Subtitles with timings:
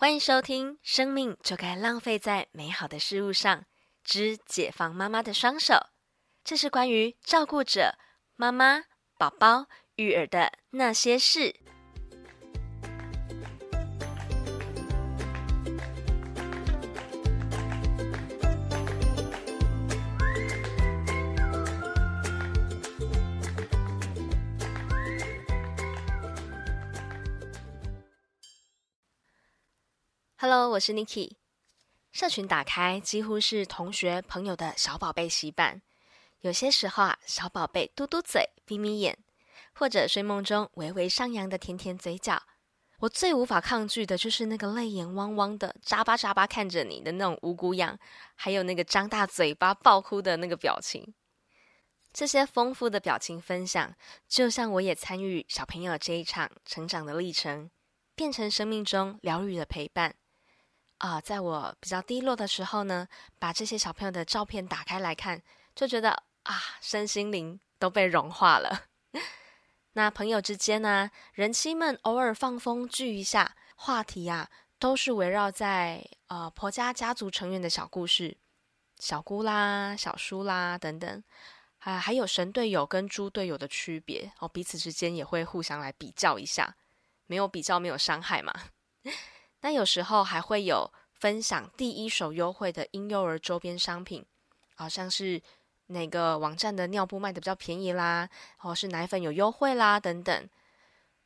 [0.00, 3.64] 欢迎收听《生命就该浪费在美好的事物上
[4.04, 5.74] 之解放妈妈的双手》，
[6.44, 7.98] 这是关于照顾者、
[8.36, 8.84] 妈妈、
[9.18, 9.66] 宝宝、
[9.96, 11.56] 育儿的那些事。
[30.40, 31.32] Hello，我是 Niki。
[32.12, 35.82] 社群打开，几乎是同学朋友的小宝贝习惯。
[36.42, 39.18] 有些时候啊，小宝贝嘟嘟嘴、眯眯眼，
[39.74, 42.40] 或者睡梦中微微上扬的甜甜嘴角。
[43.00, 47.98] 我最无法抗拒的就是那个泪眼汪汪的、眨巴眨巴看着你的那种无辜样，
[48.36, 51.14] 还有那个张大嘴巴爆哭的那个表情。
[52.12, 53.92] 这些丰富的表情分享，
[54.28, 57.68] 就像我也参与小朋友这一场成长的历程，
[58.14, 60.14] 变成生命中疗愈的陪伴。
[60.98, 63.08] 啊，在我比较低落的时候呢，
[63.38, 65.40] 把这些小朋友的照片打开来看，
[65.74, 66.10] 就觉得
[66.42, 68.86] 啊，身心灵都被融化了。
[69.94, 78.36] 那朋友之间呢，人妻们偶尔放风聚一下，话题呀，都是围绕在呃婆家家族成员的小故事，
[78.98, 81.22] 小姑啦、小叔啦等等，
[81.78, 86.76] 还还有神队友跟猪队友的区别哦，彼此之间也会互相来比较一下，
[87.26, 88.52] 没有比较没有伤害嘛。
[89.60, 94.24] 那有时候还会有分享第一手优惠的婴幼儿周边商品，
[94.76, 95.42] 好像是
[95.88, 100.48] 哪个网站的尿布卖的比较便宜啦，或是奶粉有优惠啦等等。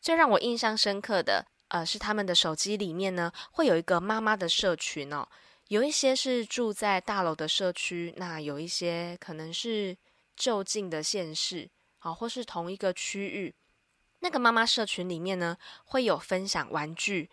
[0.01, 5.29] 最让我印象深刻的，呃，是他们的手机里面呢会有一个妈妈的社群哦，
[5.69, 9.97] 有一些是住在大楼的社区，那有一些可能是
[10.35, 13.55] 就近的县市，好，或是同一个区域。
[14.21, 17.29] 那个妈妈社群里面呢会有分享玩具。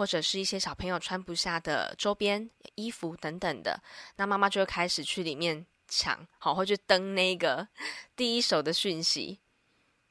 [0.00, 3.82] 或者是一些小朋友穿不下的周边衣服等等的，
[4.16, 7.68] 那妈妈就会开始去里面抢，好，会去登那个
[8.16, 9.40] 第一手的讯息。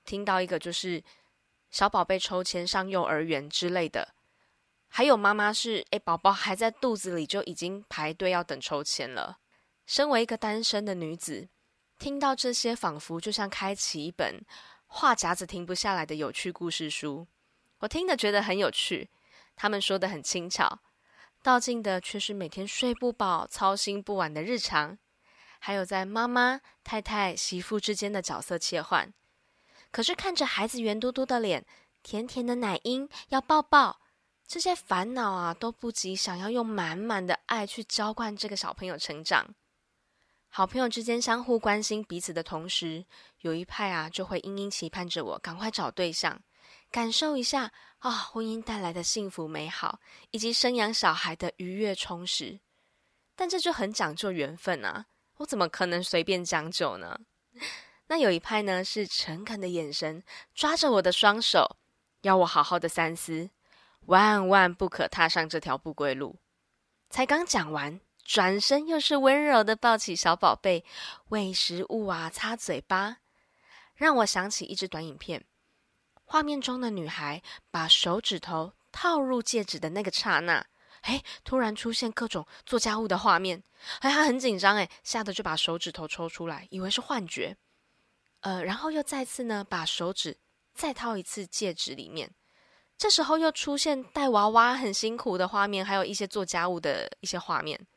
[0.06, 1.04] 听到一个就是
[1.72, 4.14] 小宝贝抽签上幼儿园之类的，
[4.90, 9.40] 还有妈妈是诶，宝宝还在肚子里就已经排队要等抽签了。
[9.88, 11.50] 身为一个单身的女子，
[11.98, 14.46] 听到这些仿佛就像开启一本
[14.86, 17.26] 话匣子停不下来的有趣故事书，
[17.80, 19.10] 我听的觉得很有趣。
[19.62, 20.80] 他们说的很轻巧，
[21.44, 24.98] 道尽的却是每天睡不饱、操心不完的日常，
[25.60, 29.14] 还有在妈妈、太太、媳妇之间的角色切换。
[29.92, 31.66] 可是看着孩子圆嘟嘟的脸、
[32.02, 34.00] 甜甜的奶音要抱抱，
[34.48, 39.54] 这些烦恼啊都不及想要用满满的爱去浇灌这个小朋友成长。
[40.48, 43.06] 好朋友之间相互关心彼此的同时，
[43.42, 46.42] 有一派啊就会殷殷期盼着我赶快找对象。
[46.92, 50.00] 感受一下啊，婚姻带来的幸福美好，
[50.32, 52.60] 以及生养小孩的愉悦充实。
[53.36, 55.06] 但这就很讲究缘分啊！
[55.38, 57.20] 我怎么可能随便将就呢？
[58.08, 60.24] 那有一派呢，是诚恳的眼神，
[60.56, 61.78] 抓着我的双手，
[62.22, 63.50] 要我好好的三思，
[64.08, 66.38] 万万不可踏上这条不归路。
[67.10, 70.84] 才刚讲完，转身又是温柔的抱起小宝贝，
[71.30, 73.18] 喂食物啊，擦嘴巴，
[73.96, 75.46] 让我想起一支短影片。
[76.32, 77.42] 画面中的女孩
[77.72, 80.64] 把手指头套入戒指的那个刹那，
[81.02, 83.64] 哎，突然出现各种做家务的画面，
[84.02, 87.58] 哎，她很紧张，哎，吓得就把手指头抽出来，以为是幻觉，
[88.42, 90.38] 呃，然后又再次呢把手指
[90.76, 92.30] 再套一次戒指里面，
[92.96, 97.88] 这时候又出现带娃娃很辛苦的画面，还有一些做家务的一些画面。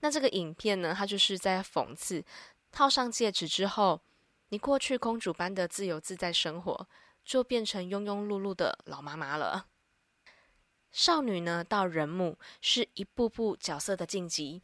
[0.00, 2.22] 那这个影片呢，它就是在讽刺
[2.70, 4.02] 套上戒指之后，
[4.50, 6.86] 你过去公主般的自由自在生活。
[7.30, 9.68] 就变成庸庸碌碌的老妈妈了。
[10.90, 14.60] 少女呢，到人母是一步步角色的晋级，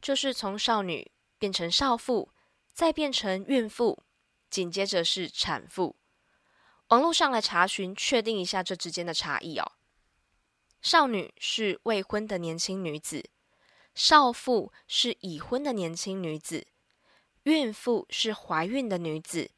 [0.00, 2.30] 就是从少女变成少妇，
[2.72, 4.04] 再变成孕妇，
[4.48, 5.96] 紧接着是产妇。
[6.90, 9.72] 网络上来查询，确定一下这之间的差异哦。
[10.80, 13.28] 少女是未婚的年轻女子，
[13.96, 16.68] 少妇是已婚的年轻女子，
[17.42, 19.50] 孕妇是怀孕的女子。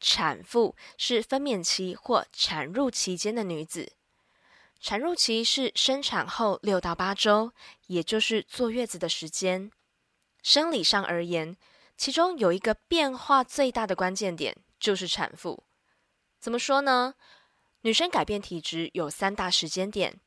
[0.00, 3.92] 产妇是分娩期或产褥期间的女子。
[4.80, 7.52] 产褥期是生产后六到八周，
[7.86, 9.70] 也就是坐月子的时间。
[10.42, 11.56] 生理上而言，
[11.96, 15.64] 其中有一个变化最大的关键点就是产妇。
[16.38, 17.14] 怎么说呢？
[17.80, 20.20] 女生改变体质有三大时间点，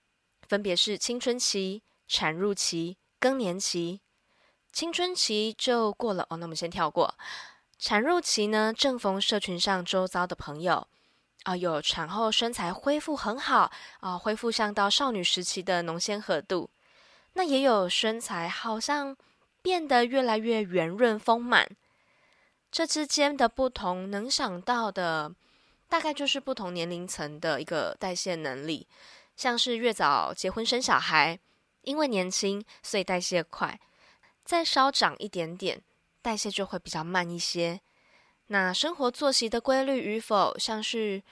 [0.47, 4.01] 分别是青春期、产褥期、更年期。
[4.71, 7.15] 青春期就过了哦，那我们先跳过。
[7.79, 10.87] 产褥期呢，正逢社群上周遭的朋友
[11.43, 16.69] 啊，有产后身材恢复很好啊，恢复像到少女时期的浓纤合度。
[17.33, 19.15] 那也有身材好像
[19.61, 21.69] 变得越来越圆润丰满。
[22.71, 25.31] 这之间的不同，能想到的
[25.87, 28.87] 大概就是不同年龄层的一个代谢能力。
[29.35, 31.39] 像是越早结婚生小孩，
[31.83, 33.77] 因为年轻，所以代谢快；
[34.43, 35.79] 再稍长一点点，
[36.27, 37.79] 代谢就会比较慢一些。
[38.47, 41.23] 那生活作息的规律与否，像是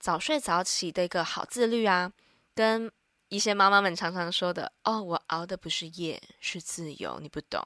[0.00, 2.10] 早睡早起的一个好自律啊，
[2.54, 2.90] 跟
[3.28, 7.62] 一些妈妈们常常说的“哦，我熬的不是夜，是自由”，你不懂。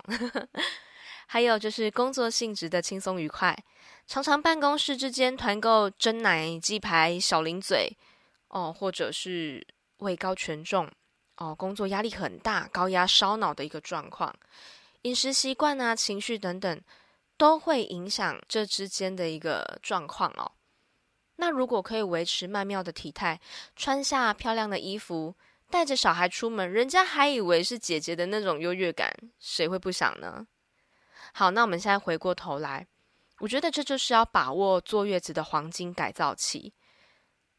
[1.29, 3.57] 还有就是工作性质的轻松愉快，
[4.09, 7.97] 常常办公室之间团购蒸奶、鸡排、小零嘴。
[8.49, 9.65] 哦，或者是
[9.99, 10.91] 位高权重，
[11.37, 14.35] 哦，工作压力很大，高压烧脑的一个状况，
[15.07, 16.81] 饮食习惯啊、情绪等等，
[17.37, 20.51] 都会影响这之间的一个状况哦。
[21.37, 23.41] 那如果可以维持曼妙的体态，
[23.77, 25.37] 穿下漂亮的衣服，
[25.71, 30.45] 带着小孩出门，人家还以为是姐姐的那种优越感，谁会不想呢？
[31.33, 32.85] 好，那我们现在回过头来，
[33.39, 36.75] 我觉得这就是要把握坐月子的黄金改造期。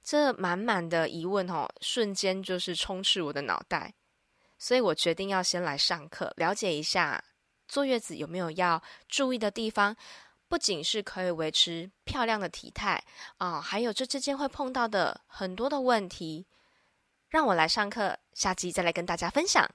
[0.03, 3.93] 这满满的疑问哦，瞬间就是充斥我的脑袋，
[4.57, 7.23] 所以我决定要先来上课，了解一下
[7.67, 9.95] 坐月子有没有要注意的地方，
[10.47, 13.03] 不仅是可以维持漂亮的体态
[13.37, 16.45] 啊，还有这之间会碰到的很多的问题，
[17.29, 19.69] 让我来上课，下集再来跟大家分享。